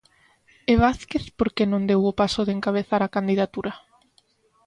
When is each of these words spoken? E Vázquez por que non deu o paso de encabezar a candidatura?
E 0.71 0.73
Vázquez 0.83 1.23
por 1.37 1.49
que 1.55 1.65
non 1.71 1.87
deu 1.89 2.01
o 2.11 2.17
paso 2.21 2.41
de 2.43 2.53
encabezar 2.57 3.01
a 3.03 3.13
candidatura? 3.15 3.71